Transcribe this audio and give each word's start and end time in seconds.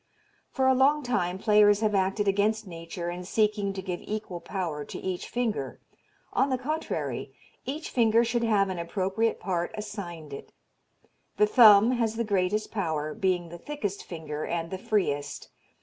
For 0.49 0.65
a 0.65 0.73
long 0.73 1.03
time 1.03 1.37
players 1.37 1.81
have 1.81 1.93
acted 1.93 2.27
against 2.27 2.65
nature 2.65 3.11
in 3.11 3.23
seeking 3.23 3.71
to 3.73 3.83
give 3.83 4.01
equal 4.01 4.39
power 4.39 4.83
to 4.83 4.97
each 4.99 5.29
finger. 5.29 5.79
On 6.33 6.49
the 6.49 6.57
contrary, 6.57 7.35
each 7.67 7.91
finger 7.91 8.23
should 8.25 8.41
have 8.43 8.69
an 8.69 8.79
appropriate 8.79 9.39
part 9.39 9.69
assigned 9.75 10.33
it. 10.33 10.51
The 11.37 11.45
thumb 11.45 11.91
has 11.91 12.15
the 12.15 12.23
greatest 12.23 12.71
power, 12.71 13.13
being 13.13 13.49
the 13.49 13.59
thickest 13.59 14.03
finger 14.03 14.43
and 14.43 14.71
the 14.71 14.79
freest. 14.79 15.49